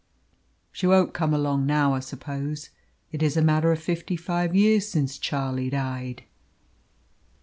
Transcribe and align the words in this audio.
She 0.71 0.87
won't 0.87 1.13
come 1.13 1.31
along 1.31 1.67
now, 1.67 1.93
I 1.93 1.99
suppose. 1.99 2.71
It 3.11 3.21
is 3.21 3.37
a 3.37 3.41
matter 3.43 3.71
of 3.71 3.77
fifty 3.79 4.15
five 4.17 4.55
years 4.55 4.87
since 4.89 5.19
Charlie 5.19 5.69
died." 5.69 6.23